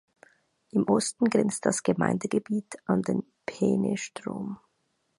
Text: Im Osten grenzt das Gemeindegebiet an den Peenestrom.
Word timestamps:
Im 0.71 0.87
Osten 0.89 1.25
grenzt 1.29 1.63
das 1.67 1.83
Gemeindegebiet 1.83 2.75
an 2.87 3.03
den 3.03 3.23
Peenestrom. 3.45 4.57